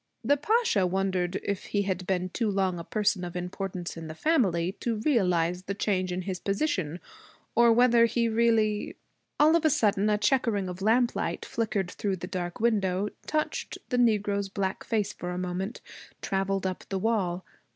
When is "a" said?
2.79-2.83, 9.63-9.69, 10.09-10.17, 15.29-15.37